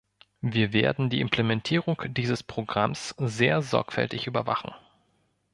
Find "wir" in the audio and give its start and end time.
0.41-0.73